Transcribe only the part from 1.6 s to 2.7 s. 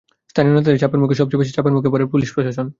মুখে পড়ে পুলিশ প্রশাসন।